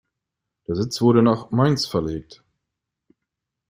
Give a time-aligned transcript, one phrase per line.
[0.67, 2.43] Der Sitz wurde nach Mainz verlegt.